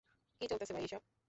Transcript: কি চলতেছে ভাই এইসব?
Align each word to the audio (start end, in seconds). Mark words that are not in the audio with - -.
কি 0.41 0.45
চলতেছে 0.47 0.73
ভাই 0.73 0.83
এইসব? 0.83 1.01